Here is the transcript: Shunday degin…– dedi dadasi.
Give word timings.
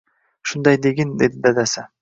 Shunday 0.53 0.79
degin…– 0.87 1.13
dedi 1.23 1.45
dadasi. 1.47 1.89